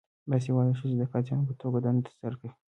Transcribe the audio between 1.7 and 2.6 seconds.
دنده ترسره کوي.